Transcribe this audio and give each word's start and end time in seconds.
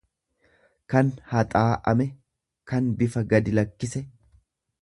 kan 0.93 1.11
haxaa 1.33 1.67
ame, 1.93 2.09
kan 2.73 2.91
bifa 3.03 3.27
gadi 3.35 3.55
lakkise. 3.61 4.07